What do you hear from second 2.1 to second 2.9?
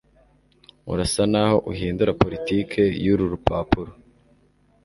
politiki